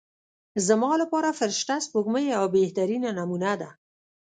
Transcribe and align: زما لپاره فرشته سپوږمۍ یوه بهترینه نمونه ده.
زما 0.67 0.91
لپاره 1.01 1.37
فرشته 1.39 1.75
سپوږمۍ 1.85 2.25
یوه 2.33 2.47
بهترینه 2.57 3.09
نمونه 3.19 3.51
ده. 3.61 3.69